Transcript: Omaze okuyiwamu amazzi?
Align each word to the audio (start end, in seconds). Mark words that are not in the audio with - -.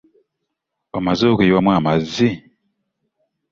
Omaze 0.97 1.25
okuyiwamu 1.29 1.71
amazzi? 1.79 2.27